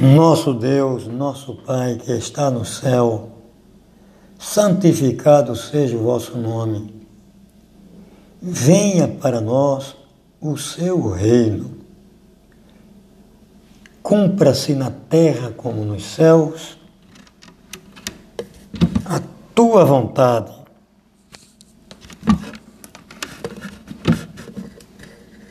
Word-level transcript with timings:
Nosso 0.00 0.52
Deus, 0.52 1.06
nosso 1.06 1.54
Pai 1.54 1.96
que 1.96 2.10
está 2.10 2.50
no 2.50 2.64
céu, 2.64 3.30
santificado 4.38 5.54
seja 5.54 5.96
o 5.96 6.02
vosso 6.02 6.36
nome. 6.36 6.92
Venha 8.42 9.06
para 9.06 9.40
nós 9.40 9.96
o 10.40 10.56
seu 10.56 11.10
reino. 11.10 11.78
Cumpra-se 14.02 14.74
na 14.74 14.90
terra 14.90 15.52
como 15.56 15.84
nos 15.84 16.04
céus 16.04 16.76
a 19.04 19.20
tua 19.54 19.84
vontade. 19.84 20.52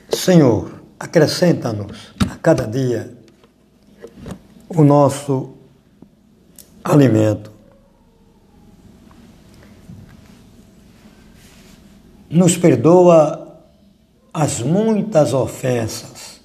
Senhor, 0.09 0.81
acrescenta-nos 0.99 2.13
a 2.29 2.35
cada 2.35 2.67
dia 2.67 3.22
o 4.75 4.83
nosso 4.83 5.53
alimento. 6.83 7.51
Nos 12.29 12.57
perdoa 12.57 13.61
as 14.33 14.61
muitas 14.61 15.33
ofensas 15.33 16.41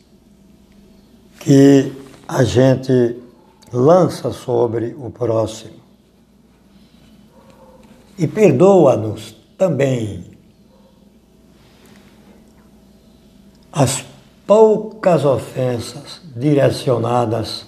que 1.40 1.92
a 2.26 2.44
gente 2.44 3.16
lança 3.72 4.30
sobre 4.32 4.94
o 4.98 5.10
próximo. 5.10 5.78
E 8.18 8.26
perdoa-nos 8.26 9.34
também 9.56 10.38
as 13.72 14.04
poucas 14.46 15.24
ofensas 15.24 16.20
direcionadas 16.34 17.67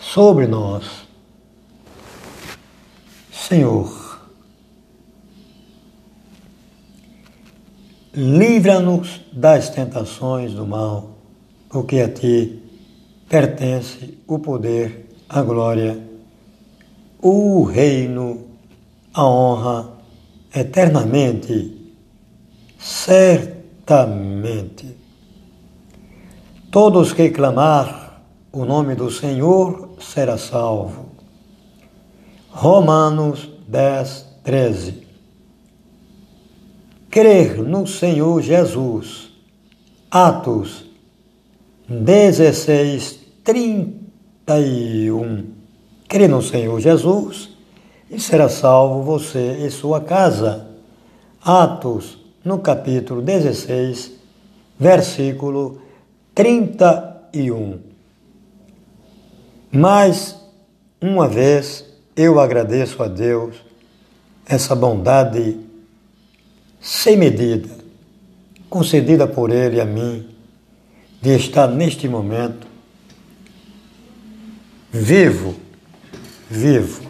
sobre 0.00 0.46
nós. 0.46 1.06
Senhor, 3.30 4.20
livra-nos 8.14 9.20
das 9.32 9.68
tentações 9.70 10.52
do 10.52 10.66
mal, 10.66 11.10
porque 11.68 12.00
a 12.00 12.08
Ti 12.08 12.62
pertence 13.28 14.18
o 14.26 14.38
poder, 14.38 15.08
a 15.28 15.42
glória, 15.42 16.02
o 17.20 17.62
reino, 17.64 18.46
a 19.12 19.24
honra 19.24 19.90
eternamente, 20.54 21.76
certamente. 22.78 24.00
Todos 26.70 27.12
que 27.12 27.30
clamar 27.30 27.99
o 28.52 28.64
nome 28.64 28.94
do 28.94 29.10
Senhor 29.10 29.90
será 30.00 30.36
salvo. 30.36 31.06
Romanos 32.50 33.48
10, 33.68 34.26
13. 34.42 35.06
Crer 37.10 37.58
no 37.58 37.86
Senhor 37.86 38.42
Jesus. 38.42 39.30
Atos 40.10 40.84
16, 41.88 43.20
31. 43.44 45.46
Crer 46.08 46.28
no 46.28 46.42
Senhor 46.42 46.80
Jesus 46.80 47.50
e 48.10 48.18
será 48.18 48.48
salvo 48.48 49.02
você 49.02 49.64
e 49.64 49.70
sua 49.70 50.00
casa. 50.00 50.66
Atos, 51.40 52.18
no 52.44 52.58
capítulo 52.58 53.22
16, 53.22 54.12
versículo 54.78 55.80
31. 56.34 57.89
Mais 59.72 60.36
uma 61.00 61.28
vez 61.28 61.84
eu 62.16 62.40
agradeço 62.40 63.00
a 63.02 63.06
Deus 63.06 63.54
essa 64.44 64.74
bondade 64.74 65.60
sem 66.80 67.16
medida, 67.16 67.68
concedida 68.68 69.28
por 69.28 69.50
Ele 69.50 69.80
a 69.80 69.84
mim, 69.84 70.28
de 71.22 71.36
estar 71.36 71.68
neste 71.68 72.08
momento 72.08 72.66
vivo, 74.90 75.54
vivo. 76.48 77.02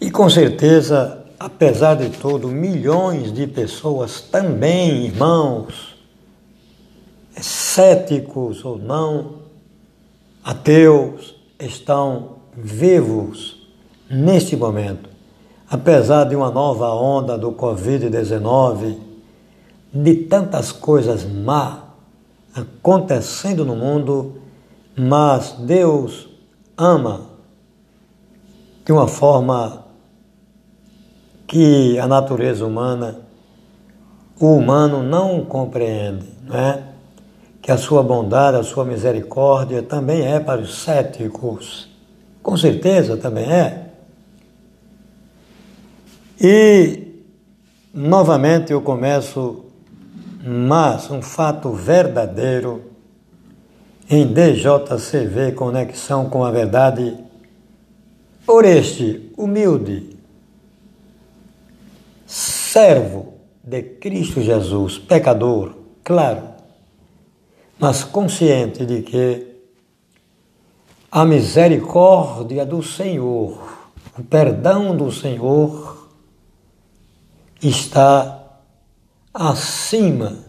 E 0.00 0.10
com 0.10 0.28
certeza, 0.28 1.24
apesar 1.38 1.94
de 1.94 2.10
tudo, 2.10 2.48
milhões 2.48 3.32
de 3.32 3.46
pessoas 3.46 4.20
também, 4.20 5.06
irmãos, 5.06 5.96
céticos 7.36 8.64
ou 8.64 8.76
não, 8.76 9.37
ateus 10.48 11.34
estão 11.60 12.38
vivos 12.56 13.68
neste 14.08 14.56
momento, 14.56 15.10
apesar 15.68 16.24
de 16.24 16.34
uma 16.34 16.50
nova 16.50 16.88
onda 16.94 17.36
do 17.36 17.52
Covid-19, 17.52 18.96
de 19.92 20.14
tantas 20.14 20.72
coisas 20.72 21.22
má 21.22 21.90
acontecendo 22.54 23.62
no 23.62 23.76
mundo, 23.76 24.40
mas 24.96 25.52
Deus 25.58 26.30
ama 26.78 27.26
de 28.86 28.90
uma 28.90 29.06
forma 29.06 29.84
que 31.46 31.98
a 31.98 32.06
natureza 32.06 32.64
humana, 32.64 33.20
o 34.40 34.54
humano 34.54 35.02
não 35.02 35.44
compreende, 35.44 36.26
não 36.46 36.56
é? 36.56 36.87
Que 37.68 37.72
a 37.72 37.76
sua 37.76 38.02
bondade, 38.02 38.56
a 38.56 38.62
sua 38.62 38.82
misericórdia 38.82 39.82
também 39.82 40.26
é 40.26 40.40
para 40.40 40.58
os 40.58 40.82
céticos. 40.82 41.86
Com 42.42 42.56
certeza 42.56 43.18
também 43.18 43.44
é. 43.44 43.90
E, 46.40 47.26
novamente, 47.92 48.72
eu 48.72 48.80
começo, 48.80 49.66
mas 50.42 51.10
um 51.10 51.20
fato 51.20 51.70
verdadeiro 51.70 52.84
em 54.08 54.26
DJCV 54.26 55.52
Conexão 55.52 56.30
com 56.30 56.46
a 56.46 56.50
Verdade, 56.50 57.18
por 58.46 58.64
este 58.64 59.30
humilde 59.36 60.16
servo 62.26 63.34
de 63.62 63.82
Cristo 63.82 64.40
Jesus, 64.40 64.96
pecador, 64.96 65.74
claro, 66.02 66.47
mas 67.78 68.02
consciente 68.04 68.84
de 68.84 69.02
que 69.02 69.46
a 71.10 71.24
misericórdia 71.24 72.66
do 72.66 72.82
Senhor, 72.82 73.58
o 74.18 74.22
perdão 74.24 74.96
do 74.96 75.10
Senhor 75.12 76.08
está 77.62 78.44
acima 79.32 80.44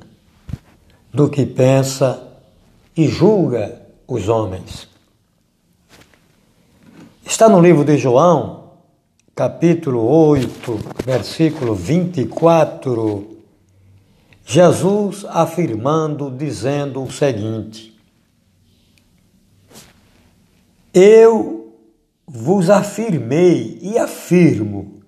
do 1.14 1.30
que 1.30 1.46
pensa 1.46 2.28
e 2.96 3.08
julga 3.08 3.82
os 4.08 4.28
homens. 4.28 4.88
Está 7.26 7.48
no 7.48 7.62
livro 7.62 7.86
de 7.86 7.98
João, 7.98 8.72
capítulo 9.36 10.04
8, 10.04 10.80
versículo 11.06 11.76
24 11.76 13.39
Jesus 14.52 15.26
afirmando, 15.30 16.32
dizendo 16.32 17.04
o 17.04 17.12
seguinte: 17.12 17.96
Eu 20.92 21.78
vos 22.26 22.68
afirmei 22.68 23.78
e 23.80 24.00
afirmo 24.00 25.04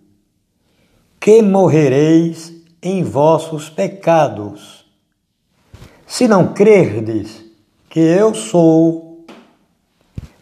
que 1.19 1.41
morrereis 1.41 2.53
em 2.83 3.03
vossos 3.03 3.67
pecados, 3.67 4.85
se 6.05 6.27
não 6.27 6.53
crerdes 6.53 7.43
que 7.89 7.99
eu 7.99 8.35
sou, 8.35 9.25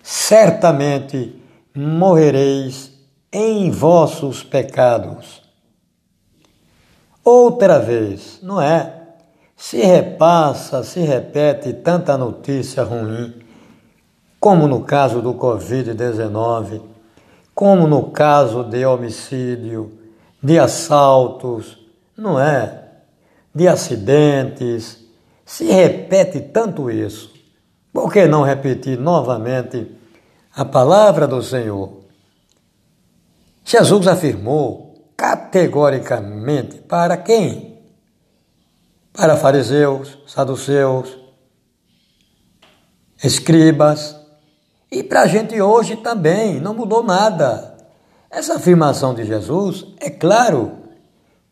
certamente 0.03 1.41
morrereis 1.73 2.91
em 3.31 3.71
vossos 3.71 4.43
pecados. 4.43 5.38
Outra 7.23 7.79
vez, 7.79 8.39
não 8.41 8.61
é? 8.61 8.99
Se 9.55 9.81
repassa, 9.81 10.83
se 10.83 11.01
repete 11.01 11.73
tanta 11.73 12.17
notícia 12.17 12.83
ruim, 12.83 13.33
como 14.39 14.67
no 14.67 14.83
caso 14.83 15.21
do 15.21 15.33
Covid-19, 15.33 16.81
como 17.53 17.87
no 17.87 18.09
caso 18.11 18.63
de 18.63 18.85
homicídio, 18.85 19.91
de 20.41 20.57
assaltos, 20.57 21.77
não 22.15 22.39
é? 22.39 22.85
De 23.53 23.67
acidentes. 23.67 24.97
Se 25.45 25.65
repete 25.65 26.39
tanto 26.39 26.89
isso. 26.89 27.33
Por 27.91 28.13
que 28.13 28.27
não 28.27 28.43
repetir 28.43 28.97
novamente 28.97 29.91
a 30.55 30.63
palavra 30.63 31.27
do 31.27 31.43
Senhor? 31.43 31.99
Jesus 33.65 34.07
afirmou 34.07 34.88
categoricamente 35.19 36.77
para 36.77 37.17
quem? 37.17 37.77
Para 39.11 39.35
fariseus, 39.35 40.17
saduceus, 40.25 41.17
escribas, 43.21 44.15
E 44.91 45.03
para 45.03 45.21
a 45.21 45.27
gente 45.27 45.61
hoje 45.61 45.97
também, 45.97 46.59
não 46.59 46.73
mudou 46.73 47.03
nada. 47.03 47.77
Essa 48.31 48.55
afirmação 48.55 49.13
de 49.13 49.23
Jesus, 49.23 49.85
é 49.99 50.09
claro 50.09 50.79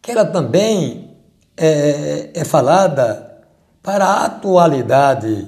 que 0.01 0.11
ela 0.11 0.25
também 0.25 1.15
é, 1.55 2.31
é 2.33 2.43
falada 2.43 3.43
para 3.83 4.05
a 4.05 4.25
atualidade, 4.25 5.47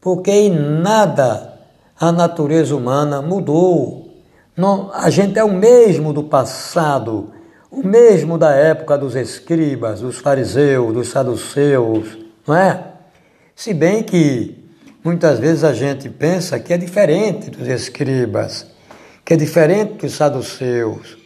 porque 0.00 0.32
em 0.32 0.50
nada 0.50 1.60
a 1.96 2.10
natureza 2.10 2.74
humana 2.74 3.22
mudou. 3.22 4.10
Não, 4.56 4.90
a 4.92 5.08
gente 5.10 5.38
é 5.38 5.44
o 5.44 5.52
mesmo 5.52 6.12
do 6.12 6.24
passado, 6.24 7.32
o 7.72 7.82
mesmo 7.82 8.36
da 8.36 8.54
época 8.54 8.98
dos 8.98 9.16
escribas, 9.16 10.02
dos 10.02 10.18
fariseus, 10.18 10.92
dos 10.92 11.08
saduceus, 11.08 12.18
não 12.46 12.54
é? 12.54 12.84
Se 13.56 13.72
bem 13.72 14.02
que 14.02 14.62
muitas 15.02 15.38
vezes 15.38 15.64
a 15.64 15.72
gente 15.72 16.10
pensa 16.10 16.60
que 16.60 16.74
é 16.74 16.76
diferente 16.76 17.50
dos 17.50 17.66
escribas, 17.66 18.66
que 19.24 19.32
é 19.32 19.36
diferente 19.38 19.94
dos 19.94 20.12
saduceus 20.12 21.16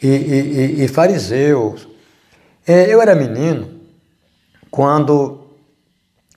e, 0.00 0.06
e, 0.06 0.80
e, 0.80 0.84
e 0.84 0.88
fariseus. 0.88 1.88
É, 2.64 2.94
eu 2.94 3.02
era 3.02 3.16
menino 3.16 3.80
quando 4.70 5.44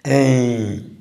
em 0.03 0.91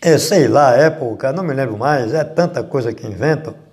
é, 0.00 0.18
sei 0.18 0.48
lá, 0.48 0.76
época, 0.76 1.32
não 1.32 1.44
me 1.44 1.52
lembro 1.54 1.76
mais, 1.76 2.14
é 2.14 2.22
tanta 2.24 2.62
coisa 2.62 2.92
que 2.92 3.06
inventam. 3.06 3.67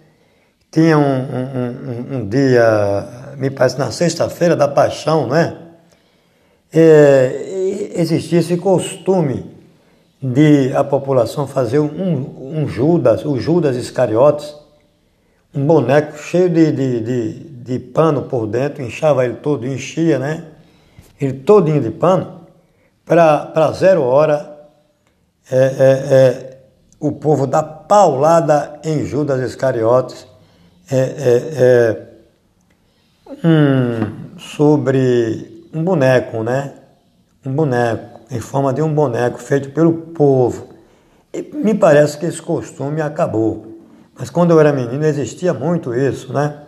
Tinha 0.76 0.98
um, 0.98 1.02
um, 1.02 1.06
um, 1.06 2.18
um 2.18 2.28
dia, 2.28 3.34
me 3.38 3.50
parece 3.50 3.80
na 3.80 3.92
sexta-feira 3.92 4.58
da 4.58 4.68
paixão, 4.68 5.26
não 5.26 5.34
é? 5.34 5.58
é? 6.74 7.92
Existia 7.96 8.40
esse 8.40 8.58
costume 8.58 9.56
de 10.22 10.74
a 10.76 10.84
população 10.84 11.48
fazer 11.48 11.80
um, 11.80 12.60
um 12.60 12.68
Judas, 12.68 13.24
o 13.24 13.40
Judas 13.40 13.78
Iscariotes, 13.78 14.54
um 15.56 15.66
boneco 15.66 16.18
cheio 16.18 16.50
de, 16.50 16.74
de, 16.74 17.00
de, 17.00 17.34
de 17.40 17.80
pano 17.80 18.24
por 18.24 18.46
dentro, 18.46 18.84
inchava 18.84 19.24
ele 19.24 19.36
todo, 19.36 19.66
enchia, 19.66 20.20
né? 20.20 20.44
Ele 21.22 21.36
todinho 21.36 21.80
de 21.80 21.92
pano, 21.92 22.42
para 23.06 23.72
zero 23.72 24.04
hora 24.04 24.60
é, 25.50 25.58
é, 25.58 25.64
é, 25.70 26.58
o 27.00 27.14
povo 27.14 27.48
dá 27.48 27.64
paulada 27.64 28.78
em 28.84 29.06
Judas 29.06 29.40
Iscariotes 29.40 30.35
é, 30.92 30.98
é, 30.98 32.08
é, 33.44 33.48
um, 33.48 34.38
sobre 34.38 35.68
um 35.74 35.84
boneco, 35.84 36.44
né? 36.44 36.74
Um 37.46 37.54
boneco, 37.54 38.22
em 38.32 38.40
forma 38.40 38.74
de 38.74 38.82
um 38.82 38.94
boneco 38.94 39.40
feito 39.40 39.70
pelo 39.72 39.94
povo. 39.94 40.70
E 41.34 41.42
me 41.42 41.74
parece 41.74 42.18
que 42.18 42.26
esse 42.26 42.42
costume 42.42 43.02
acabou. 43.02 43.76
Mas 44.18 44.30
quando 44.30 44.52
eu 44.52 44.60
era 44.60 44.72
menino 44.72 45.06
existia 45.06 45.54
muito 45.54 45.94
isso, 45.94 46.32
né? 46.32 46.62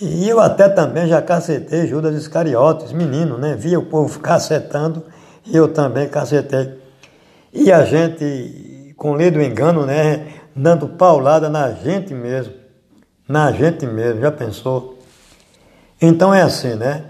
E 0.00 0.28
eu 0.28 0.40
até 0.40 0.68
também 0.68 1.06
já 1.06 1.22
cacetei 1.22 1.86
Judas 1.86 2.16
Iscariotes, 2.16 2.92
menino, 2.92 3.38
né? 3.38 3.54
Via 3.54 3.78
o 3.78 3.86
povo 3.86 4.18
cacetando 4.20 5.04
e 5.46 5.56
eu 5.56 5.68
também 5.68 6.08
cacetei. 6.08 6.78
E 7.52 7.70
a 7.70 7.84
gente, 7.84 8.94
com 8.96 9.14
lei 9.14 9.30
do 9.30 9.40
engano, 9.40 9.86
né, 9.86 10.26
dando 10.56 10.88
paulada 10.88 11.48
na 11.48 11.70
gente 11.70 12.12
mesmo. 12.12 12.63
Na 13.26 13.52
gente 13.52 13.86
mesmo, 13.86 14.20
já 14.20 14.30
pensou? 14.30 14.98
Então 16.00 16.34
é 16.34 16.42
assim, 16.42 16.74
né? 16.74 17.04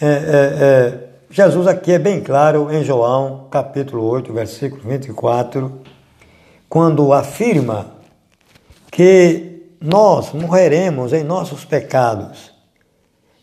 É, 0.00 0.06
é, 0.06 0.10
é, 0.10 1.08
Jesus 1.30 1.66
aqui 1.66 1.92
é 1.92 1.98
bem 1.98 2.22
claro 2.22 2.72
em 2.72 2.82
João, 2.82 3.48
capítulo 3.50 4.04
8, 4.04 4.32
versículo 4.32 4.82
24, 4.82 5.80
quando 6.68 7.12
afirma 7.12 7.94
que 8.90 9.74
nós 9.80 10.32
morreremos 10.32 11.12
em 11.12 11.22
nossos 11.22 11.64
pecados 11.64 12.56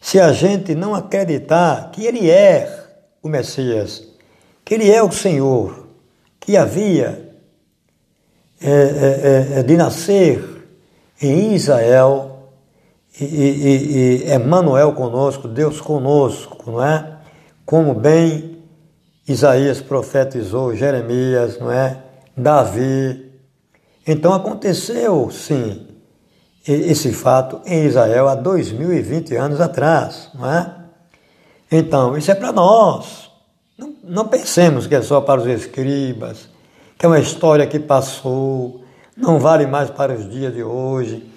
se 0.03 0.19
a 0.19 0.33
gente 0.33 0.75
não 0.75 0.93
acreditar 0.93 1.89
que 1.89 2.05
Ele 2.05 2.29
é 2.29 2.87
o 3.21 3.29
Messias, 3.29 4.05
que 4.65 4.73
Ele 4.73 4.91
é 4.91 5.01
o 5.01 5.09
Senhor, 5.09 5.87
que 6.41 6.57
havia 6.57 7.33
é, 8.61 8.69
é, 8.69 9.59
é, 9.59 9.63
de 9.63 9.77
nascer 9.77 10.52
em 11.27 11.53
Israel 11.53 12.49
e, 13.19 13.25
e, 13.25 14.23
e 14.25 14.33
Emmanuel 14.33 14.93
conosco, 14.93 15.47
Deus 15.47 15.79
conosco, 15.79 16.71
não 16.71 16.83
é? 16.83 17.17
Como 17.65 17.93
bem 17.93 18.53
Isaías 19.27 19.81
profetizou, 19.81 20.75
Jeremias, 20.75 21.59
não 21.59 21.71
é? 21.71 21.97
Davi. 22.35 23.31
Então 24.05 24.33
aconteceu, 24.33 25.29
sim, 25.31 25.87
esse 26.67 27.11
fato 27.13 27.61
em 27.65 27.85
Israel 27.85 28.27
há 28.27 28.35
2020 28.35 29.35
anos 29.35 29.61
atrás, 29.61 30.29
não 30.33 30.51
é? 30.51 30.75
Então, 31.71 32.17
isso 32.17 32.31
é 32.31 32.35
para 32.35 32.51
nós. 32.51 33.31
Não, 33.77 33.95
não 34.03 34.27
pensemos 34.27 34.85
que 34.85 34.95
é 34.95 35.01
só 35.01 35.21
para 35.21 35.41
os 35.41 35.47
escribas, 35.47 36.49
que 36.97 37.05
é 37.05 37.09
uma 37.09 37.19
história 37.19 37.65
que 37.65 37.79
passou, 37.79 38.82
não 39.15 39.39
vale 39.39 39.65
mais 39.67 39.89
para 39.89 40.13
os 40.13 40.29
dias 40.29 40.53
de 40.53 40.63
hoje. 40.63 41.31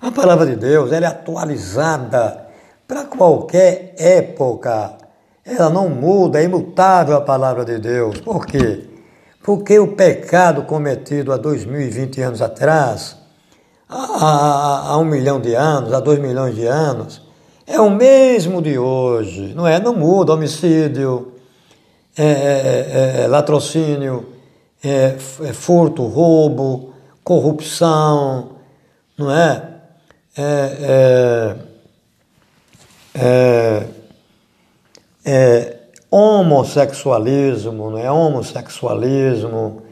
A 0.00 0.10
palavra 0.10 0.46
de 0.46 0.56
Deus 0.56 0.92
ela 0.92 1.06
é 1.06 1.08
atualizada 1.08 2.46
para 2.86 3.04
qualquer 3.04 3.94
época. 3.96 4.96
Ela 5.44 5.70
não 5.70 5.88
muda, 5.88 6.40
é 6.40 6.44
imutável 6.44 7.16
a 7.16 7.20
palavra 7.20 7.64
de 7.64 7.78
Deus. 7.78 8.20
Por 8.20 8.46
quê? 8.46 8.84
Porque 9.42 9.78
o 9.78 9.88
pecado 9.88 10.62
cometido 10.62 11.32
há 11.32 11.36
2020 11.36 12.20
anos 12.20 12.42
atrás, 12.42 13.16
há, 13.88 14.90
há 14.90 14.98
um 14.98 15.04
milhão 15.04 15.40
de 15.40 15.54
anos, 15.54 15.92
há 15.92 16.00
dois 16.00 16.18
milhões 16.18 16.54
de 16.54 16.66
anos, 16.66 17.22
é 17.66 17.80
o 17.80 17.90
mesmo 17.90 18.62
de 18.62 18.78
hoje, 18.78 19.52
não 19.54 19.66
é? 19.66 19.80
Não 19.80 19.94
muda 19.94 20.34
homicídio, 20.34 21.32
é, 22.16 22.24
é, 22.24 23.20
é, 23.20 23.22
é 23.22 23.26
latrocínio, 23.26 24.26
é, 24.84 25.16
é, 25.44 25.52
furto, 25.52 26.04
roubo, 26.06 26.91
corrupção, 27.24 28.52
não 29.16 29.30
é? 29.30 29.72
é, 33.14 33.86
é 35.24 35.76
homossexualismo, 36.10 37.90
não 37.90 37.98
é? 37.98 38.10
Homossexualismo, 38.10 39.82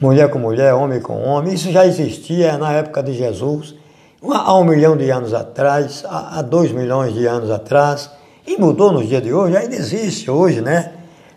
mulher 0.00 0.30
com 0.30 0.38
mulher, 0.38 0.74
homem 0.74 1.00
com 1.00 1.22
homem, 1.22 1.54
isso 1.54 1.70
já 1.70 1.86
existia 1.86 2.56
na 2.58 2.72
época 2.72 3.02
de 3.02 3.12
Jesus, 3.12 3.74
há 4.22 4.56
um 4.56 4.64
milhão 4.64 4.96
de 4.96 5.10
anos 5.10 5.34
atrás, 5.34 6.04
há 6.08 6.42
dois 6.42 6.70
milhões 6.72 7.14
de 7.14 7.26
anos 7.26 7.50
atrás, 7.50 8.10
e 8.46 8.56
mudou 8.56 8.92
nos 8.92 9.08
dias 9.08 9.22
de 9.22 9.32
hoje, 9.32 9.56
ainda 9.56 9.74
existe 9.74 10.30
hoje, 10.30 10.60
né? 10.60 10.94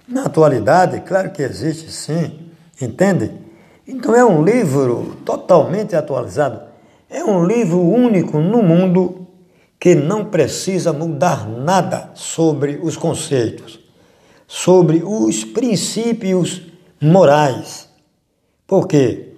Na 0.08 0.26
atualidade, 0.26 1.02
claro 1.02 1.32
que 1.32 1.42
existe 1.42 1.92
sim, 1.92 2.52
entende? 2.80 3.45
Então 3.88 4.16
é 4.16 4.26
um 4.26 4.44
livro 4.44 5.18
totalmente 5.24 5.96
atualizado. 5.96 6.62
É 7.10 7.24
um 7.24 7.46
livro 7.46 7.80
único 7.80 8.40
no 8.40 8.64
mundo 8.64 9.28
que 9.80 9.94
não 9.94 10.26
precisa 10.26 10.92
mudar 10.92 11.48
nada 11.48 12.10
sobre 12.16 12.80
os 12.82 12.98
conceitos, 12.98 13.80
sobre 14.48 15.04
os 15.06 15.44
princípios 15.44 16.64
morais. 17.00 17.88
Porque 18.66 19.34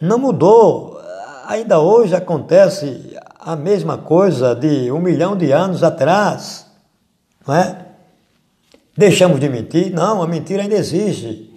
não 0.00 0.18
mudou. 0.18 1.00
Ainda 1.46 1.80
hoje 1.80 2.14
acontece 2.14 3.16
a 3.40 3.56
mesma 3.56 3.98
coisa 3.98 4.54
de 4.54 4.92
um 4.92 5.00
milhão 5.00 5.36
de 5.36 5.50
anos 5.50 5.82
atrás, 5.82 6.66
não 7.44 7.54
é? 7.56 7.86
Deixamos 8.96 9.40
de 9.40 9.48
mentir? 9.48 9.92
Não, 9.92 10.22
a 10.22 10.28
mentira 10.28 10.62
ainda 10.62 10.76
existe. 10.76 11.50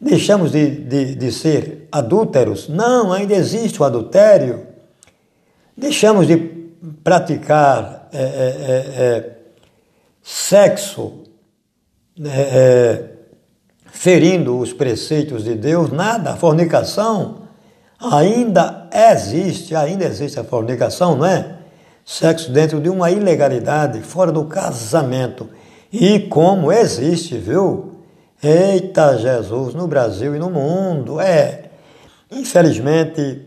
Deixamos 0.00 0.52
de, 0.52 0.70
de, 0.70 1.14
de 1.14 1.32
ser 1.32 1.79
adúlteros? 1.90 2.68
Não, 2.68 3.12
ainda 3.12 3.34
existe 3.34 3.80
o 3.80 3.84
adultério. 3.84 4.66
Deixamos 5.76 6.26
de 6.26 6.36
praticar 7.02 8.08
é, 8.12 8.18
é, 8.18 8.24
é, 8.24 9.04
é 9.04 9.36
sexo 10.22 11.20
é, 12.22 12.28
é, 12.28 13.04
ferindo 13.86 14.58
os 14.58 14.72
preceitos 14.72 15.44
de 15.44 15.54
Deus? 15.54 15.90
Nada. 15.90 16.36
Fornicação 16.36 17.40
ainda 18.00 18.88
existe, 19.12 19.74
ainda 19.74 20.04
existe 20.04 20.40
a 20.40 20.44
fornicação, 20.44 21.16
não 21.16 21.26
é? 21.26 21.56
Sexo 22.04 22.50
dentro 22.50 22.80
de 22.80 22.88
uma 22.88 23.10
ilegalidade, 23.10 24.00
fora 24.00 24.32
do 24.32 24.44
casamento. 24.44 25.48
E 25.92 26.20
como 26.20 26.72
existe, 26.72 27.36
viu? 27.36 27.92
Eita 28.42 29.18
Jesus, 29.18 29.74
no 29.74 29.86
Brasil 29.86 30.34
e 30.34 30.38
no 30.38 30.50
mundo, 30.50 31.20
é. 31.20 31.69
Infelizmente, 32.30 33.42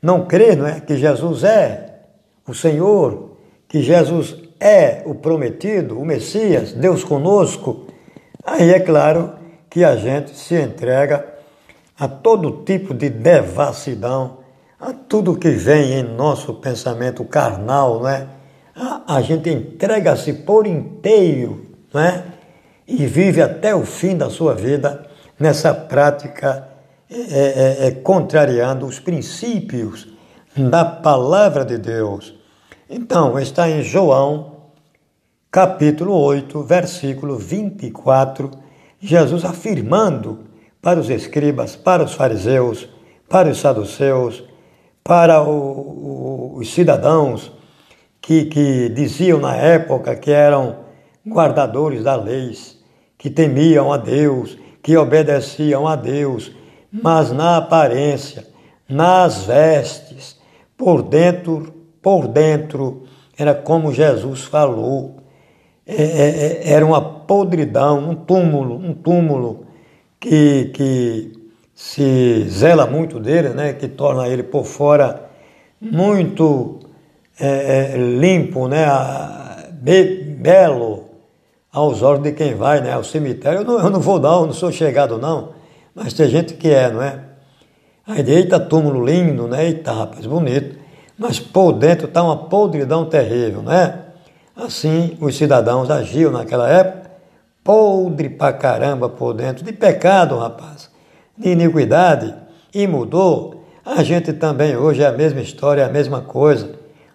não 0.00 0.26
crê, 0.26 0.54
não 0.56 0.66
é? 0.66 0.80
Que 0.80 0.96
Jesus 0.96 1.44
é 1.44 2.00
o 2.46 2.54
Senhor, 2.54 3.36
que 3.68 3.82
Jesus 3.82 4.36
é 4.58 5.02
o 5.06 5.14
prometido, 5.14 5.98
o 5.98 6.04
Messias, 6.04 6.72
Deus 6.72 7.02
conosco. 7.02 7.86
Aí 8.44 8.70
é 8.70 8.80
claro 8.80 9.34
que 9.68 9.84
a 9.84 9.96
gente 9.96 10.36
se 10.36 10.54
entrega 10.60 11.24
a 11.98 12.08
todo 12.08 12.64
tipo 12.64 12.94
de 12.94 13.08
devassidão, 13.08 14.38
a 14.80 14.92
tudo 14.92 15.36
que 15.36 15.50
vem 15.50 15.92
em 15.92 16.02
nosso 16.02 16.54
pensamento 16.54 17.24
carnal, 17.24 18.02
né? 18.02 18.26
A, 18.74 19.16
a 19.16 19.20
gente 19.20 19.50
entrega-se 19.50 20.32
por 20.32 20.66
inteiro, 20.66 21.66
né? 21.92 22.24
E 22.88 23.06
vive 23.06 23.42
até 23.42 23.74
o 23.74 23.84
fim 23.84 24.16
da 24.16 24.30
sua 24.30 24.54
vida 24.54 25.06
nessa 25.38 25.72
prática, 25.74 26.69
é, 27.12 27.16
é, 27.16 27.86
é, 27.88 27.90
contrariando 27.90 28.86
os 28.86 29.00
princípios 29.00 30.06
da 30.56 30.84
palavra 30.84 31.64
de 31.64 31.76
Deus. 31.76 32.32
Então, 32.88 33.36
está 33.36 33.68
em 33.68 33.82
João, 33.82 34.66
capítulo 35.50 36.14
8, 36.14 36.62
versículo 36.62 37.36
24, 37.36 38.48
Jesus 39.00 39.44
afirmando 39.44 40.44
para 40.80 41.00
os 41.00 41.10
escribas, 41.10 41.74
para 41.74 42.04
os 42.04 42.14
fariseus, 42.14 42.88
para 43.28 43.48
os 43.48 43.58
saduceus, 43.58 44.44
para 45.02 45.42
o, 45.42 45.50
o, 45.50 46.52
os 46.58 46.72
cidadãos 46.72 47.50
que, 48.20 48.44
que 48.44 48.88
diziam 48.88 49.40
na 49.40 49.56
época 49.56 50.14
que 50.14 50.30
eram 50.30 50.76
guardadores 51.26 52.04
da 52.04 52.14
lei, 52.14 52.56
que 53.18 53.28
temiam 53.28 53.92
a 53.92 53.96
Deus, 53.96 54.56
que 54.80 54.96
obedeciam 54.96 55.88
a 55.88 55.96
Deus, 55.96 56.52
mas 56.92 57.30
na 57.30 57.56
aparência, 57.56 58.46
nas 58.88 59.44
vestes, 59.44 60.38
por 60.76 61.02
dentro, 61.02 61.72
por 62.02 62.26
dentro, 62.26 63.04
era 63.38 63.54
como 63.54 63.92
Jesus 63.92 64.42
falou, 64.42 65.16
é, 65.86 65.94
é, 65.94 66.28
é, 66.66 66.72
era 66.72 66.84
uma 66.84 67.00
podridão, 67.00 68.10
um 68.10 68.14
túmulo, 68.14 68.76
um 68.76 68.94
túmulo 68.94 69.66
que, 70.18 70.70
que 70.74 71.32
se 71.74 72.46
zela 72.48 72.86
muito 72.86 73.18
dele, 73.18 73.50
né, 73.50 73.72
que 73.72 73.88
torna 73.88 74.28
ele 74.28 74.42
por 74.42 74.64
fora 74.64 75.30
muito 75.80 76.80
é, 77.38 77.96
limpo, 77.96 78.68
né, 78.68 78.86
be, 79.72 80.36
belo 80.38 81.06
aos 81.72 82.02
olhos 82.02 82.22
de 82.22 82.32
quem 82.32 82.54
vai 82.54 82.80
né, 82.80 82.92
ao 82.92 83.02
cemitério. 83.02 83.60
Eu 83.60 83.64
não, 83.64 83.80
eu 83.80 83.90
não 83.90 84.00
vou 84.00 84.18
não, 84.20 84.40
eu 84.40 84.46
não 84.46 84.52
sou 84.52 84.70
chegado 84.70 85.18
não, 85.18 85.50
mas 85.94 86.12
tem 86.12 86.28
gente 86.28 86.54
que 86.54 86.68
é, 86.68 86.90
não 86.90 87.02
é? 87.02 87.20
Aí 88.06 88.28
eita, 88.28 88.58
túmulo 88.58 89.04
lindo, 89.04 89.46
né? 89.46 89.66
Eita, 89.66 89.92
rapaz, 89.92 90.26
bonito. 90.26 90.78
Mas 91.18 91.38
por 91.38 91.72
dentro 91.72 92.06
está 92.06 92.22
uma 92.22 92.36
podridão 92.36 93.04
terrível, 93.04 93.62
né? 93.62 94.00
Assim 94.56 95.16
os 95.20 95.36
cidadãos 95.36 95.90
agiam 95.90 96.32
naquela 96.32 96.68
época, 96.68 97.10
podre 97.62 98.28
pra 98.30 98.52
caramba 98.52 99.08
por 99.08 99.34
dentro, 99.34 99.64
de 99.64 99.72
pecado, 99.72 100.38
rapaz, 100.38 100.90
de 101.36 101.50
iniquidade, 101.50 102.34
e 102.74 102.86
mudou. 102.86 103.64
A 103.84 104.02
gente 104.02 104.32
também 104.32 104.76
hoje 104.76 105.02
é 105.02 105.06
a 105.06 105.12
mesma 105.12 105.40
história, 105.40 105.82
é 105.82 105.84
a 105.84 105.88
mesma 105.88 106.20
coisa. 106.20 106.72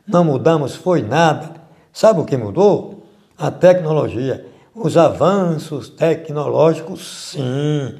Não 0.07 0.23
mudamos, 0.23 0.75
foi 0.75 1.01
nada. 1.01 1.51
Sabe 1.91 2.19
o 2.19 2.25
que 2.25 2.37
mudou? 2.37 3.05
A 3.37 3.49
tecnologia. 3.49 4.45
Os 4.73 4.97
avanços 4.97 5.89
tecnológicos, 5.89 7.31
sim 7.31 7.95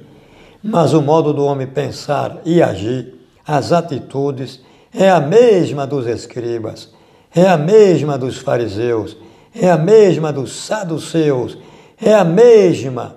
mas 0.68 0.94
o 0.94 1.02
modo 1.02 1.32
do 1.32 1.46
homem 1.46 1.68
pensar 1.68 2.42
e 2.44 2.60
agir, 2.60 3.14
as 3.46 3.72
atitudes, 3.72 4.62
é 4.92 5.12
a 5.12 5.20
mesma 5.20 5.86
dos 5.86 6.08
escribas, 6.08 6.92
é 7.36 7.48
a 7.48 7.56
mesma 7.56 8.18
dos 8.18 8.40
fariseus, 8.40 9.16
é 9.54 9.70
a 9.70 9.78
mesma 9.78 10.34
dos 10.34 10.54
saduceus, 10.54 11.56
é 12.02 12.16
a 12.16 12.24
mesma 12.24 13.16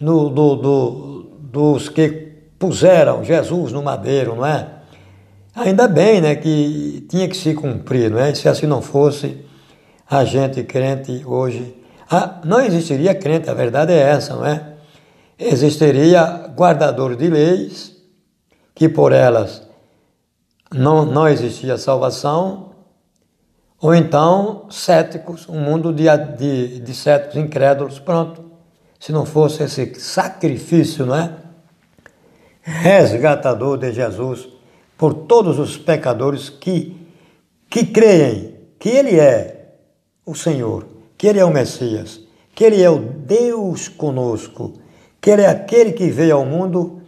no, 0.00 0.28
do, 0.28 0.56
do, 0.56 1.30
dos 1.38 1.88
que 1.88 2.08
puseram 2.58 3.22
Jesus 3.22 3.70
no 3.70 3.80
madeiro, 3.80 4.34
não 4.34 4.44
é? 4.44 4.66
Ainda 5.54 5.86
bem, 5.86 6.20
né, 6.20 6.34
que 6.34 7.06
tinha 7.08 7.28
que 7.28 7.36
se 7.36 7.54
cumprir, 7.54 8.10
não 8.10 8.18
é? 8.18 8.34
Se 8.34 8.48
assim 8.48 8.66
não 8.66 8.82
fosse, 8.82 9.38
a 10.10 10.24
gente 10.24 10.64
crente 10.64 11.22
hoje, 11.24 11.76
ah, 12.10 12.40
não 12.44 12.60
existiria 12.60 13.14
crente, 13.14 13.48
a 13.48 13.54
verdade 13.54 13.92
é 13.92 14.00
essa, 14.00 14.34
não 14.34 14.44
é? 14.44 14.72
existiria 15.38 16.41
guardador 16.56 17.16
de 17.16 17.28
leis, 17.28 17.96
que 18.74 18.88
por 18.88 19.12
elas 19.12 19.62
não, 20.72 21.04
não 21.04 21.28
existia 21.28 21.76
salvação, 21.76 22.72
ou 23.80 23.94
então 23.94 24.66
céticos, 24.70 25.48
um 25.48 25.58
mundo 25.60 25.92
de, 25.92 26.04
de, 26.36 26.80
de 26.80 26.94
céticos 26.94 27.36
incrédulos, 27.36 27.98
pronto. 27.98 28.44
Se 28.98 29.10
não 29.10 29.26
fosse 29.26 29.64
esse 29.64 29.94
sacrifício, 29.96 31.04
não 31.04 31.16
é? 31.16 31.36
Resgatador 32.62 33.76
de 33.76 33.92
Jesus 33.92 34.48
por 34.96 35.14
todos 35.14 35.58
os 35.58 35.76
pecadores 35.76 36.48
que, 36.48 36.96
que 37.68 37.84
creem 37.84 38.54
que 38.78 38.88
Ele 38.88 39.18
é 39.18 39.74
o 40.24 40.32
Senhor, 40.32 40.86
que 41.18 41.26
Ele 41.26 41.40
é 41.40 41.44
o 41.44 41.52
Messias, 41.52 42.20
que 42.54 42.62
Ele 42.62 42.80
é 42.80 42.88
o 42.88 43.00
Deus 43.00 43.88
conosco, 43.88 44.74
que 45.22 45.30
Ele 45.30 45.42
é 45.42 45.48
aquele 45.48 45.92
que 45.92 46.10
veio 46.10 46.36
ao 46.36 46.44
mundo 46.44 47.00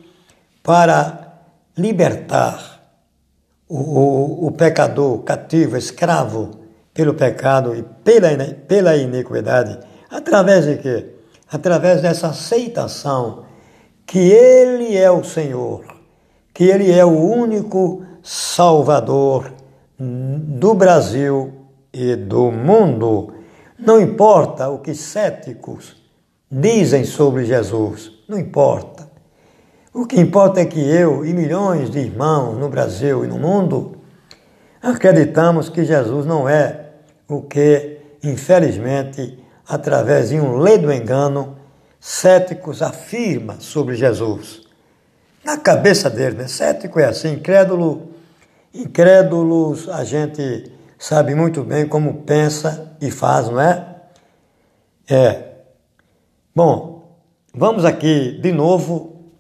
para 0.62 1.34
libertar 1.76 2.80
o, 3.68 3.76
o, 3.76 4.46
o 4.46 4.52
pecador 4.52 5.18
cativo, 5.24 5.76
escravo 5.76 6.52
pelo 6.94 7.14
pecado 7.14 7.74
e 7.74 7.82
pela, 7.82 8.28
pela 8.68 8.96
iniquidade. 8.96 9.80
Através 10.08 10.64
de 10.64 10.76
quê? 10.76 11.06
Através 11.50 12.02
dessa 12.02 12.28
aceitação 12.28 13.46
que 14.06 14.20
Ele 14.20 14.96
é 14.96 15.10
o 15.10 15.24
Senhor, 15.24 15.84
que 16.52 16.64
Ele 16.64 16.92
é 16.92 17.04
o 17.04 17.18
único 17.18 18.04
Salvador 18.22 19.52
do 19.98 20.72
Brasil 20.72 21.52
e 21.92 22.14
do 22.14 22.52
mundo. 22.52 23.34
Não 23.76 24.00
importa 24.00 24.68
o 24.68 24.78
que 24.78 24.94
céticos 24.94 26.03
dizem 26.60 27.04
sobre 27.04 27.44
Jesus. 27.44 28.12
Não 28.28 28.38
importa. 28.38 29.08
O 29.92 30.06
que 30.06 30.20
importa 30.20 30.60
é 30.60 30.64
que 30.64 30.80
eu 30.80 31.24
e 31.24 31.32
milhões 31.32 31.90
de 31.90 31.98
irmãos 31.98 32.58
no 32.58 32.68
Brasil 32.68 33.24
e 33.24 33.28
no 33.28 33.38
mundo 33.38 33.96
acreditamos 34.80 35.68
que 35.68 35.84
Jesus 35.84 36.26
não 36.26 36.48
é 36.48 36.90
o 37.28 37.42
que, 37.42 37.98
infelizmente, 38.22 39.38
através 39.68 40.28
de 40.28 40.36
um 40.36 40.58
ledo 40.58 40.92
engano, 40.92 41.56
céticos 41.98 42.82
afirma 42.82 43.56
sobre 43.60 43.96
Jesus. 43.96 44.62
Na 45.44 45.58
cabeça 45.58 46.10
dele, 46.10 46.36
né? 46.36 46.48
Cético 46.48 47.00
é 47.00 47.06
assim, 47.06 47.34
incrédulo, 47.34 48.10
incrédulos, 48.72 49.88
a 49.88 50.04
gente 50.04 50.72
sabe 50.98 51.34
muito 51.34 51.62
bem 51.62 51.86
como 51.86 52.22
pensa 52.22 52.96
e 53.00 53.10
faz, 53.10 53.48
não 53.48 53.60
é? 53.60 53.86
É, 55.08 55.43
Bom, 56.56 57.18
vamos 57.52 57.84
aqui 57.84 58.38
de 58.40 58.52
novo 58.52 59.32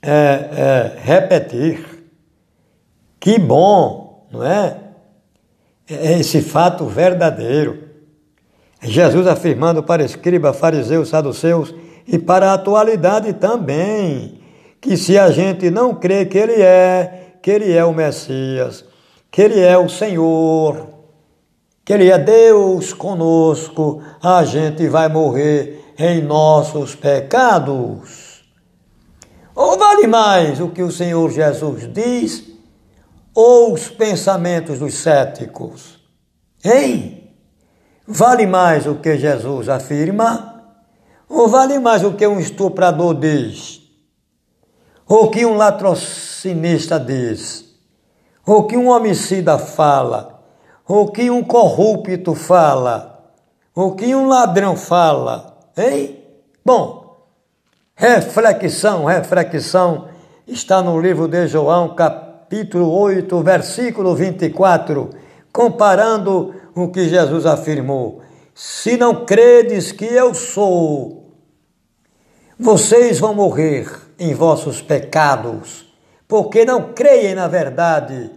é, 0.00 0.10
é, 0.10 0.98
repetir. 0.98 1.84
Que 3.20 3.38
bom, 3.38 4.26
não 4.32 4.42
é? 4.42 4.78
é? 5.86 6.18
Esse 6.18 6.40
fato 6.40 6.86
verdadeiro. 6.86 7.80
Jesus 8.80 9.26
afirmando 9.26 9.82
para 9.82 10.04
escriba, 10.04 10.54
fariseus, 10.54 11.10
saduceus 11.10 11.74
e 12.08 12.18
para 12.18 12.50
a 12.50 12.54
atualidade 12.54 13.34
também, 13.34 14.40
que 14.80 14.96
se 14.96 15.18
a 15.18 15.30
gente 15.30 15.70
não 15.70 15.94
crê 15.94 16.24
que 16.24 16.38
Ele 16.38 16.62
é, 16.62 17.34
que 17.42 17.50
Ele 17.50 17.72
é 17.72 17.84
o 17.84 17.92
Messias, 17.92 18.86
que 19.30 19.42
Ele 19.42 19.60
é 19.60 19.76
o 19.76 19.90
Senhor, 19.90 20.88
que 21.84 21.92
Ele 21.92 22.10
é 22.10 22.18
Deus 22.18 22.94
conosco, 22.94 24.02
a 24.22 24.42
gente 24.44 24.88
vai 24.88 25.10
morrer 25.10 25.83
em 25.98 26.22
nossos 26.22 26.94
pecados. 26.94 28.44
Ou 29.54 29.78
vale 29.78 30.06
mais 30.06 30.60
o 30.60 30.68
que 30.68 30.82
o 30.82 30.90
Senhor 30.90 31.30
Jesus 31.30 31.92
diz 31.92 32.44
ou 33.34 33.72
os 33.72 33.88
pensamentos 33.88 34.78
dos 34.80 34.94
céticos? 34.94 36.00
Hein? 36.64 37.30
Vale 38.06 38.46
mais 38.46 38.86
o 38.86 38.96
que 38.96 39.16
Jesus 39.16 39.68
afirma 39.68 40.54
ou 41.28 41.48
vale 41.48 41.78
mais 41.78 42.04
o 42.04 42.12
que 42.12 42.26
um 42.26 42.38
estuprador 42.38 43.14
diz? 43.14 43.80
Ou 45.06 45.30
que 45.30 45.44
um 45.44 45.56
latrocinista 45.56 46.98
diz? 46.98 47.64
Ou 48.46 48.66
que 48.66 48.76
um 48.76 48.88
homicida 48.88 49.58
fala? 49.58 50.42
Ou 50.86 51.10
que 51.10 51.30
um 51.30 51.42
corrupto 51.42 52.34
fala? 52.34 53.32
Ou 53.74 53.94
que 53.94 54.14
um 54.14 54.28
ladrão 54.28 54.76
fala? 54.76 55.53
Hein? 55.76 56.22
Bom, 56.64 57.26
reflexão, 57.94 59.04
reflexão 59.04 60.08
está 60.46 60.82
no 60.82 61.00
livro 61.00 61.26
de 61.28 61.46
João, 61.46 61.94
capítulo 61.94 62.90
8, 62.90 63.42
versículo 63.42 64.14
24, 64.14 65.10
comparando 65.52 66.54
o 66.74 66.88
que 66.88 67.08
Jesus 67.08 67.46
afirmou: 67.46 68.22
Se 68.54 68.96
não 68.96 69.24
credes 69.24 69.92
que 69.92 70.04
eu 70.04 70.34
sou, 70.34 71.32
vocês 72.58 73.18
vão 73.18 73.34
morrer 73.34 73.88
em 74.18 74.32
vossos 74.32 74.80
pecados 74.80 75.84
porque 76.34 76.64
não 76.64 76.92
creem 76.92 77.34
na 77.34 77.46
verdade. 77.46 78.28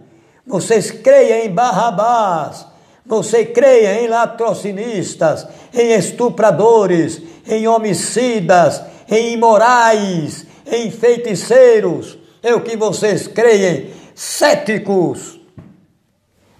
Vocês 0.46 0.90
creem 0.90 1.46
em 1.46 1.52
Barrabás, 1.52 2.64
você 3.08 3.46
creia 3.46 4.02
em 4.02 4.06
latrocinistas, 4.06 5.46
em 5.72 5.92
estupradores, 5.92 7.22
em 7.46 7.66
homicidas, 7.66 8.82
em 9.10 9.32
imorais, 9.32 10.46
em 10.66 10.90
feiticeiros. 10.90 12.18
É 12.42 12.54
o 12.54 12.60
que 12.60 12.76
vocês 12.76 13.26
creem, 13.26 13.90
céticos. 14.14 15.40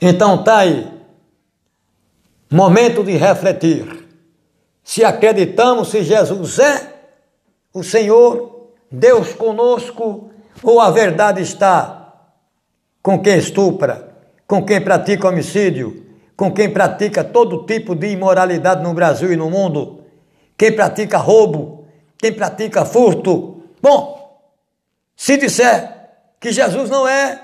Então 0.01 0.43
tá 0.43 0.61
aí. 0.61 0.91
Momento 2.51 3.05
de 3.05 3.13
refletir. 3.13 4.07
Se 4.83 5.05
acreditamos 5.05 5.91
se 5.91 6.03
Jesus 6.03 6.59
é 6.59 6.95
o 7.75 7.83
Senhor, 7.83 8.71
Deus 8.91 9.35
conosco, 9.35 10.31
ou 10.63 10.81
a 10.81 10.91
verdade 10.91 11.43
está 11.43 11.99
com 13.03 13.21
quem 13.21 13.37
estupra, 13.37 14.17
com 14.47 14.65
quem 14.65 14.81
pratica 14.81 15.29
homicídio, 15.29 16.08
com 16.39 16.53
quem 16.53 16.73
pratica 16.73 17.25
todo 17.25 17.67
tipo 17.67 17.97
de 17.97 18.13
imoralidade 18.13 18.81
no 18.81 18.95
Brasil 18.95 19.33
e 19.33 19.37
no 19.37 19.51
mundo, 19.51 20.05
quem 20.57 20.71
pratica 20.71 21.19
roubo, 21.19 21.85
quem 22.17 22.33
pratica 22.33 22.85
furto. 22.85 23.65
Bom, 23.83 24.41
se 25.17 25.37
disser 25.37 26.11
que 26.39 26.53
Jesus 26.53 26.89
não 26.89 27.09
é, 27.09 27.43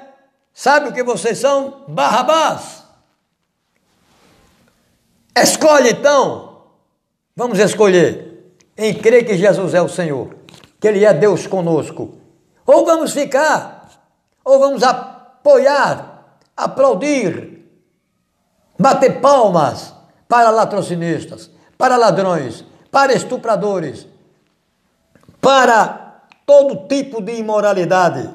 sabe 0.52 0.88
o 0.90 0.92
que 0.92 1.02
vocês 1.02 1.38
são? 1.38 1.82
Barrabás. 1.88 2.84
Escolhe 5.36 5.90
então, 5.90 6.62
vamos 7.34 7.58
escolher 7.58 8.54
em 8.78 8.94
crer 8.94 9.26
que 9.26 9.36
Jesus 9.36 9.74
é 9.74 9.82
o 9.82 9.88
Senhor, 9.88 10.36
que 10.78 10.86
Ele 10.86 11.04
é 11.04 11.12
Deus 11.12 11.48
conosco. 11.48 12.16
Ou 12.64 12.86
vamos 12.86 13.12
ficar, 13.12 13.90
ou 14.44 14.60
vamos 14.60 14.84
apoiar, 14.84 16.38
aplaudir, 16.56 17.63
bater 18.78 19.20
palmas 19.20 19.94
para 20.28 20.50
latrocinistas, 20.50 21.50
para 21.78 21.96
ladrões, 21.96 22.64
para 22.90 23.12
estupradores, 23.12 24.06
para 25.40 26.22
todo 26.46 26.88
tipo 26.88 27.20
de 27.20 27.34
imoralidade. 27.36 28.28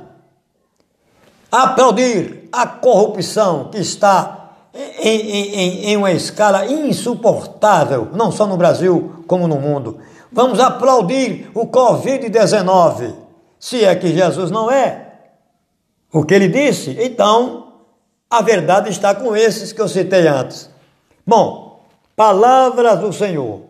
Aplaudir 1.51 2.47
a 2.51 2.67
corrupção 2.67 3.69
que 3.71 3.79
está 3.79 4.51
em, 4.73 5.19
em, 5.19 5.85
em 5.85 5.97
uma 5.97 6.11
escala 6.11 6.65
insuportável, 6.65 8.09
não 8.13 8.31
só 8.31 8.45
no 8.45 8.57
Brasil, 8.57 9.23
como 9.27 9.47
no 9.47 9.59
mundo. 9.59 9.99
Vamos 10.31 10.59
aplaudir 10.59 11.49
o 11.55 11.65
Covid-19. 11.67 13.13
Se 13.59 13.83
é 13.83 13.95
que 13.95 14.13
Jesus 14.13 14.51
não 14.51 14.69
é 14.69 15.07
o 16.13 16.23
que 16.23 16.33
ele 16.33 16.47
disse, 16.47 16.95
então 16.99 17.68
a 18.29 18.41
verdade 18.43 18.91
está 18.91 19.15
com 19.15 19.35
esses 19.35 19.73
que 19.73 19.81
eu 19.81 19.87
citei 19.87 20.27
antes. 20.27 20.69
Bom, 21.25 21.81
palavras 22.15 22.99
do 22.99 23.11
Senhor. 23.11 23.61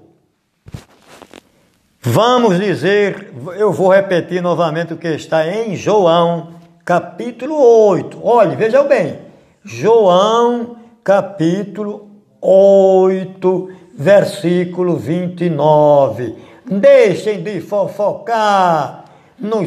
Vamos 2.02 2.60
dizer, 2.60 3.34
eu 3.56 3.72
vou 3.72 3.90
repetir 3.90 4.42
novamente 4.42 4.94
o 4.94 4.98
que 4.98 5.08
está 5.08 5.48
em 5.48 5.76
João, 5.76 6.56
capítulo 6.84 7.56
8. 7.56 8.20
Olhe, 8.22 8.56
vejam 8.58 8.88
bem. 8.88 9.20
João, 9.64 10.78
capítulo 11.04 12.10
8, 12.42 13.70
versículo 13.94 14.98
29. 14.98 16.36
Deixem 16.66 17.42
de 17.42 17.62
fofocar 17.62 19.06
no, 19.40 19.66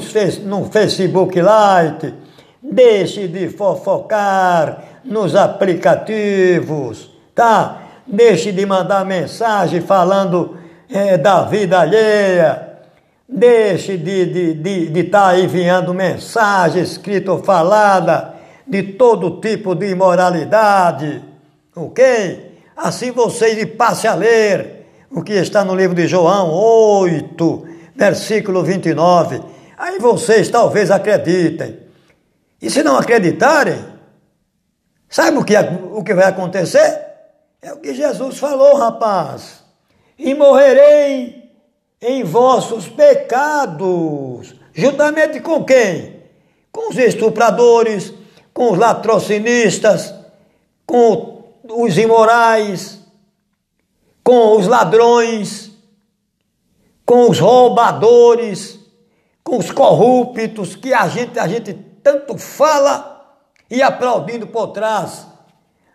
Facebook 0.70 1.38
Lite 1.38 2.14
Deixe 2.62 3.26
de 3.26 3.48
fofocar 3.48 4.91
nos 5.04 5.34
aplicativos, 5.34 7.10
tá? 7.34 7.82
Deixe 8.06 8.52
de 8.52 8.64
mandar 8.66 9.04
mensagem 9.04 9.80
falando 9.80 10.56
é, 10.90 11.16
da 11.16 11.42
vida 11.42 11.80
alheia. 11.80 12.70
Deixe 13.28 13.96
de 13.96 14.22
estar 14.22 14.32
de, 14.32 14.54
de, 14.54 14.88
de 14.88 15.04
tá 15.04 15.38
enviando 15.38 15.94
mensagem 15.94 16.82
escrita 16.82 17.32
ou 17.32 17.42
falada 17.42 18.34
de 18.66 18.82
todo 18.82 19.40
tipo 19.40 19.74
de 19.74 19.90
imoralidade, 19.90 21.22
ok? 21.74 22.52
Assim 22.76 23.10
vocês 23.10 23.64
passem 23.76 24.10
a 24.10 24.14
ler 24.14 24.86
o 25.10 25.22
que 25.22 25.32
está 25.34 25.64
no 25.64 25.74
livro 25.74 25.94
de 25.94 26.06
João 26.06 26.50
8, 26.50 27.64
versículo 27.94 28.62
29. 28.62 29.42
Aí 29.76 29.98
vocês 29.98 30.48
talvez 30.48 30.90
acreditem. 30.90 31.78
E 32.60 32.70
se 32.70 32.82
não 32.82 32.96
acreditarem, 32.96 33.91
sabe 35.12 35.38
o 35.38 35.44
que, 35.44 35.54
o 35.92 36.02
que 36.02 36.14
vai 36.14 36.24
acontecer? 36.24 37.06
É 37.60 37.72
o 37.72 37.76
que 37.76 37.94
Jesus 37.94 38.38
falou, 38.38 38.74
rapaz. 38.74 39.62
E 40.18 40.34
morrerei 40.34 41.48
em 42.00 42.24
vossos 42.24 42.88
pecados. 42.88 44.54
Juntamente 44.74 45.38
com 45.40 45.62
quem? 45.64 46.20
Com 46.72 46.90
os 46.90 46.98
estupradores, 46.98 48.12
com 48.52 48.72
os 48.72 48.78
latrocinistas, 48.78 50.12
com 50.84 51.44
os 51.70 51.96
imorais, 51.96 52.98
com 54.24 54.56
os 54.56 54.66
ladrões, 54.66 55.70
com 57.06 57.30
os 57.30 57.38
roubadores, 57.38 58.78
com 59.44 59.58
os 59.58 59.70
corruptos, 59.70 60.74
que 60.74 60.92
a 60.92 61.06
gente, 61.08 61.38
a 61.38 61.46
gente 61.46 61.74
tanto 62.02 62.38
fala 62.38 63.11
e 63.72 63.80
aplaudindo 63.80 64.46
por 64.46 64.68
trás. 64.68 65.26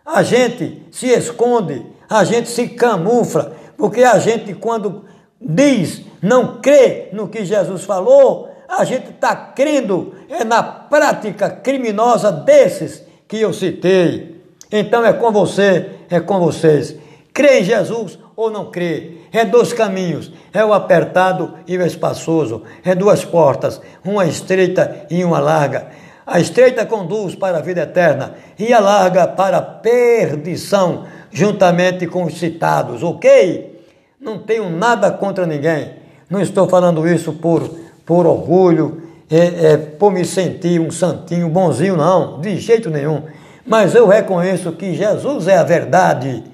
A 0.04 0.24
gente 0.24 0.82
se 0.90 1.06
esconde, 1.06 1.86
a 2.10 2.24
gente 2.24 2.48
se 2.48 2.66
camufla, 2.70 3.56
porque 3.76 4.02
a 4.02 4.18
gente, 4.18 4.52
quando 4.52 5.04
diz 5.40 6.02
não 6.20 6.60
crê 6.60 7.08
no 7.12 7.28
que 7.28 7.44
Jesus 7.44 7.84
falou, 7.84 8.50
a 8.68 8.84
gente 8.84 9.10
está 9.10 9.36
crendo 9.36 10.12
é 10.28 10.42
na 10.42 10.60
prática 10.60 11.48
criminosa 11.48 12.32
desses 12.32 13.04
que 13.28 13.40
eu 13.40 13.52
citei. 13.52 14.42
Então 14.72 15.04
é 15.04 15.12
com 15.12 15.30
você, 15.30 15.90
é 16.10 16.18
com 16.18 16.40
vocês. 16.40 16.96
Crê 17.32 17.60
em 17.60 17.64
Jesus 17.64 18.18
ou 18.34 18.50
não 18.50 18.72
crê? 18.72 19.18
É 19.32 19.44
dois 19.44 19.72
caminhos, 19.72 20.32
é 20.52 20.64
o 20.64 20.72
apertado 20.72 21.54
e 21.66 21.78
o 21.78 21.86
espaçoso, 21.86 22.64
é 22.84 22.94
duas 22.94 23.24
portas, 23.24 23.80
uma 24.04 24.26
estreita 24.26 25.06
e 25.08 25.22
uma 25.22 25.38
larga. 25.38 25.88
A 26.28 26.38
estreita 26.38 26.84
conduz 26.84 27.34
para 27.34 27.56
a 27.56 27.62
vida 27.62 27.80
eterna 27.80 28.34
e 28.58 28.70
a 28.70 28.78
larga 28.78 29.26
para 29.26 29.56
a 29.56 29.62
perdição, 29.62 31.04
juntamente 31.32 32.06
com 32.06 32.24
os 32.24 32.38
citados, 32.38 33.02
ok? 33.02 33.82
Não 34.20 34.38
tenho 34.38 34.68
nada 34.68 35.10
contra 35.10 35.46
ninguém. 35.46 35.94
Não 36.28 36.42
estou 36.42 36.68
falando 36.68 37.08
isso 37.08 37.32
por, 37.32 37.70
por 38.04 38.26
orgulho, 38.26 39.04
é, 39.30 39.72
é, 39.72 39.76
por 39.78 40.12
me 40.12 40.22
sentir 40.22 40.78
um 40.78 40.90
santinho 40.90 41.48
bonzinho, 41.48 41.96
não, 41.96 42.38
de 42.42 42.58
jeito 42.58 42.90
nenhum. 42.90 43.22
Mas 43.64 43.94
eu 43.94 44.06
reconheço 44.06 44.72
que 44.72 44.94
Jesus 44.94 45.48
é 45.48 45.56
a 45.56 45.64
verdade, 45.64 46.44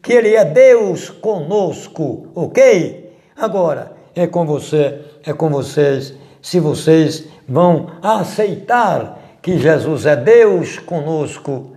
que 0.00 0.12
Ele 0.12 0.36
é 0.36 0.44
Deus 0.44 1.10
conosco, 1.10 2.28
ok? 2.36 3.12
Agora, 3.36 3.94
é 4.14 4.28
com 4.28 4.46
você, 4.46 5.00
é 5.26 5.32
com 5.32 5.50
vocês, 5.50 6.14
se 6.40 6.60
vocês 6.60 7.24
vão 7.48 7.88
aceitar 8.00 9.23
que 9.44 9.58
Jesus 9.58 10.06
é 10.06 10.16
Deus 10.16 10.78
conosco 10.78 11.76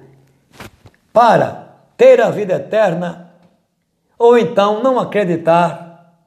para 1.11 1.75
ter 1.97 2.21
a 2.21 2.29
vida 2.29 2.53
eterna, 2.53 3.33
ou 4.17 4.37
então 4.37 4.81
não 4.81 4.97
acreditar 4.97 6.17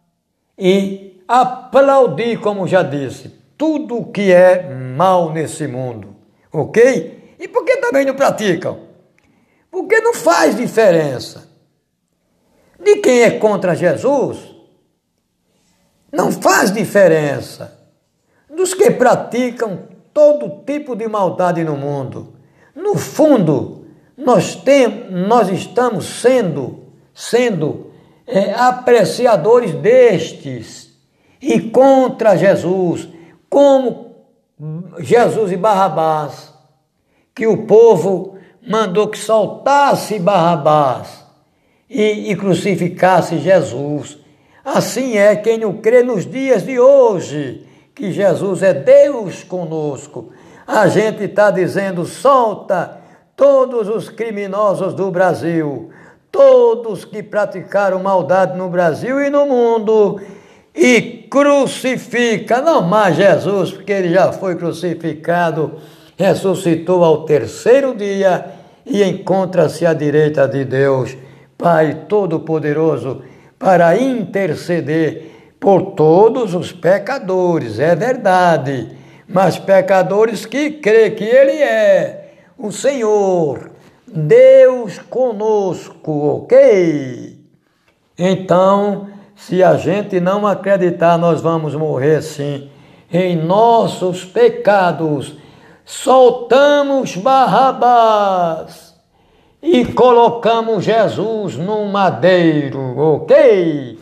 e 0.58 1.24
aplaudir, 1.26 2.38
como 2.40 2.68
já 2.68 2.82
disse, 2.82 3.34
tudo 3.56 4.04
que 4.12 4.30
é 4.30 4.68
mal 4.68 5.32
nesse 5.32 5.66
mundo, 5.66 6.14
ok? 6.52 7.34
E 7.40 7.48
por 7.48 7.64
que 7.64 7.78
também 7.78 8.04
não 8.04 8.14
praticam? 8.14 8.78
Porque 9.70 9.98
não 9.98 10.12
faz 10.12 10.54
diferença. 10.54 11.48
De 12.78 12.96
quem 12.96 13.22
é 13.22 13.30
contra 13.38 13.74
Jesus, 13.74 14.36
não 16.12 16.30
faz 16.30 16.70
diferença. 16.70 17.80
Dos 18.46 18.74
que 18.74 18.90
praticam 18.90 19.88
todo 20.12 20.64
tipo 20.64 20.94
de 20.94 21.06
maldade 21.08 21.64
no 21.64 21.76
mundo. 21.76 22.34
No 22.74 22.96
fundo, 22.96 23.86
nós, 24.16 24.54
tem, 24.54 25.10
nós 25.10 25.48
estamos 25.48 26.04
sendo, 26.04 26.84
sendo 27.14 27.90
é, 28.26 28.52
apreciadores 28.52 29.72
destes 29.74 30.90
e 31.40 31.60
contra 31.60 32.36
Jesus, 32.36 33.08
como 33.48 34.14
Jesus 34.98 35.52
e 35.52 35.56
Barrabás, 35.56 36.52
que 37.34 37.46
o 37.46 37.66
povo 37.66 38.36
mandou 38.66 39.08
que 39.08 39.18
soltasse 39.18 40.18
Barrabás 40.18 41.24
e, 41.88 42.30
e 42.30 42.36
crucificasse 42.36 43.38
Jesus. 43.38 44.18
Assim 44.64 45.16
é 45.16 45.34
quem 45.34 45.58
não 45.58 45.78
crê 45.78 46.02
nos 46.02 46.26
dias 46.26 46.64
de 46.64 46.78
hoje 46.78 47.66
que 48.00 48.10
Jesus 48.10 48.62
é 48.62 48.72
Deus 48.72 49.44
conosco. 49.44 50.30
A 50.66 50.88
gente 50.88 51.24
está 51.24 51.50
dizendo: 51.50 52.06
solta 52.06 52.98
todos 53.36 53.88
os 53.88 54.08
criminosos 54.08 54.94
do 54.94 55.10
Brasil, 55.10 55.90
todos 56.32 57.04
que 57.04 57.22
praticaram 57.22 58.02
maldade 58.02 58.56
no 58.56 58.70
Brasil 58.70 59.20
e 59.20 59.28
no 59.28 59.44
mundo, 59.44 60.18
e 60.74 61.28
crucifica, 61.30 62.62
não 62.62 62.80
mais 62.80 63.16
Jesus, 63.16 63.70
porque 63.70 63.92
ele 63.92 64.14
já 64.14 64.32
foi 64.32 64.56
crucificado, 64.56 65.74
ressuscitou 66.16 67.04
ao 67.04 67.24
terceiro 67.24 67.94
dia 67.94 68.46
e 68.86 69.04
encontra-se 69.04 69.84
à 69.84 69.92
direita 69.92 70.48
de 70.48 70.64
Deus, 70.64 71.16
Pai 71.58 72.06
Todo-Poderoso, 72.08 73.22
para 73.58 73.94
interceder 73.98 75.29
por 75.60 75.92
todos 75.92 76.54
os 76.54 76.72
pecadores, 76.72 77.78
é 77.78 77.94
verdade, 77.94 78.96
mas 79.28 79.58
pecadores 79.58 80.46
que 80.46 80.70
crê 80.70 81.10
que 81.10 81.22
Ele 81.22 81.62
é 81.62 82.32
o 82.58 82.72
Senhor, 82.72 83.70
Deus 84.06 84.98
conosco, 84.98 86.38
ok? 86.38 87.38
Então, 88.18 89.08
se 89.36 89.62
a 89.62 89.76
gente 89.76 90.18
não 90.18 90.46
acreditar, 90.46 91.16
nós 91.18 91.40
vamos 91.40 91.74
morrer 91.74 92.22
sim 92.22 92.70
em 93.12 93.36
nossos 93.36 94.24
pecados. 94.24 95.36
Soltamos 95.84 97.16
Barrabás 97.16 98.94
e 99.62 99.84
colocamos 99.84 100.84
Jesus 100.84 101.56
no 101.56 101.86
madeiro, 101.86 102.98
ok? 102.98 103.99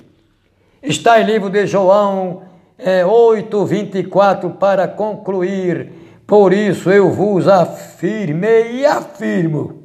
Está 0.88 1.20
em 1.20 1.26
livro 1.26 1.50
de 1.50 1.66
João 1.66 2.44
é, 2.78 3.04
8, 3.04 3.66
24, 3.66 4.52
para 4.52 4.88
concluir. 4.88 5.92
Por 6.26 6.50
isso 6.50 6.90
eu 6.90 7.10
vos 7.10 7.46
afirmei 7.46 8.76
e 8.76 8.86
afirmo 8.86 9.82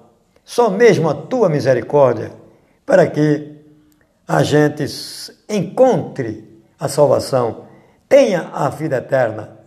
só 0.45 0.69
mesmo 0.69 1.09
a 1.09 1.13
tua 1.13 1.49
misericórdia 1.49 2.42
para 2.85 3.07
que 3.07 3.53
a 4.27 4.43
gente 4.43 4.85
encontre 5.49 6.63
a 6.79 6.87
salvação, 6.87 7.65
tenha 8.07 8.49
a 8.53 8.69
vida 8.69 8.97
eterna. 8.97 9.57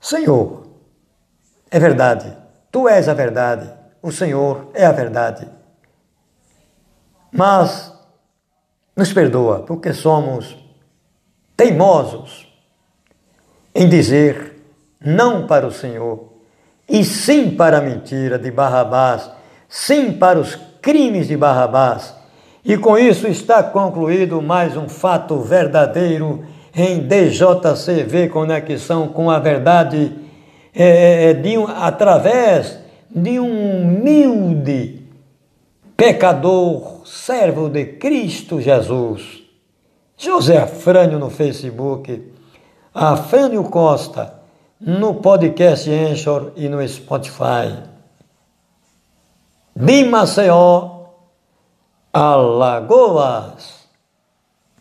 Senhor, 0.00 0.66
é 1.70 1.78
verdade, 1.78 2.36
tu 2.70 2.88
és 2.88 3.08
a 3.08 3.14
verdade, 3.14 3.72
o 4.02 4.12
Senhor 4.12 4.70
é 4.74 4.86
a 4.86 4.92
verdade. 4.92 5.48
Mas 7.32 7.92
nos 8.96 9.12
perdoa, 9.12 9.60
porque 9.60 9.92
somos 9.92 10.56
teimosos 11.56 12.46
em 13.74 13.88
dizer 13.88 14.56
não 15.00 15.46
para 15.46 15.66
o 15.66 15.72
Senhor 15.72 16.32
e 16.88 17.04
sim 17.04 17.54
para 17.54 17.78
a 17.78 17.82
mentira 17.82 18.38
de 18.38 18.50
Barrabás, 18.50 19.30
sim 19.68 20.12
para 20.12 20.38
os 20.38 20.56
crimes 20.86 21.26
de 21.26 21.36
Barrabás. 21.36 22.14
E 22.64 22.76
com 22.76 22.96
isso 22.96 23.26
está 23.26 23.60
concluído 23.60 24.40
mais 24.40 24.76
um 24.76 24.88
fato 24.88 25.40
verdadeiro 25.40 26.44
em 26.72 27.00
DJCV 27.00 28.28
Conexão 28.28 29.08
com 29.08 29.28
a 29.28 29.40
Verdade, 29.40 30.12
é, 30.72 30.84
é, 30.84 31.30
é, 31.30 31.34
de 31.34 31.58
um, 31.58 31.66
através 31.66 32.78
de 33.10 33.40
um 33.40 33.82
humilde 33.82 35.02
pecador, 35.96 37.04
servo 37.04 37.68
de 37.68 37.84
Cristo 37.84 38.60
Jesus. 38.60 39.42
José 40.16 40.58
Afrânio 40.58 41.18
no 41.18 41.30
Facebook, 41.30 42.32
Afrânio 42.94 43.64
Costa 43.64 44.34
no 44.80 45.14
podcast 45.14 45.90
Anchor 45.90 46.52
e 46.54 46.68
no 46.68 46.86
Spotify 46.86 47.95
de 49.76 50.04
Maceió, 50.04 51.10
Alagoas. 52.12 53.75